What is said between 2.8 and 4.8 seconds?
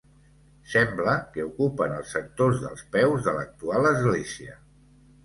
peus de l'actual església.